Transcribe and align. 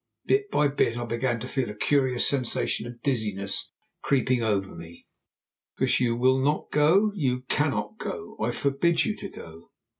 Bit 0.25 0.49
by 0.49 0.67
bit 0.67 0.97
I 0.97 1.05
began 1.05 1.39
to 1.41 1.47
feel 1.47 1.69
a 1.69 1.75
curious 1.75 2.27
sensation 2.27 2.87
of 2.87 3.03
dizziness 3.03 3.71
creeping 4.01 4.41
over 4.41 4.73
me. 4.73 5.05
"Because 5.77 5.99
you 5.99 6.15
will 6.15 6.39
not 6.39 6.71
go. 6.71 7.11
You 7.13 7.41
cannot 7.41 7.99
go. 7.99 8.35
I 8.39 8.49
forbid 8.49 9.05
you 9.05 9.15
to 9.17 9.29
go." 9.29 9.71